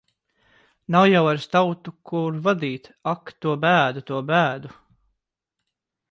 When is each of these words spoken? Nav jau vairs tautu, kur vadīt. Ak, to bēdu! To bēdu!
Nav 0.93 1.03
jau 1.09 1.19
vairs 1.25 1.43
tautu, 1.55 1.91
kur 2.11 2.39
vadīt. 2.47 2.89
Ak, 3.11 3.33
to 3.45 3.53
bēdu! 3.65 4.03
To 4.09 4.23
bēdu! 4.31 4.73